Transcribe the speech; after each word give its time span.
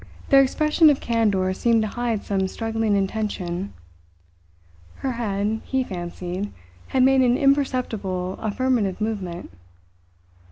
Their 0.29 0.41
expression 0.41 0.89
of 0.89 0.99
candour 0.99 1.53
seemed 1.53 1.83
to 1.83 1.87
hide 1.87 2.23
some 2.23 2.47
struggling 2.47 2.95
intention. 2.95 3.71
Her 4.95 5.11
head, 5.11 5.61
he 5.63 5.83
fancied, 5.83 6.51
had 6.87 7.03
made 7.03 7.21
an 7.21 7.37
imperceptible 7.37 8.33
affirmative 8.41 8.99
movement. 8.99 9.51